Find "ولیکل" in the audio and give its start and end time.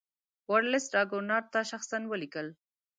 2.11-2.47